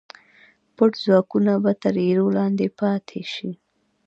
پټ 0.75 0.91
ځواکونه 1.03 1.53
به 1.63 1.71
تر 1.81 1.95
ایرو 2.05 2.27
لاندې 2.37 2.67
پاتې 2.79 3.21
شي. 3.33 3.51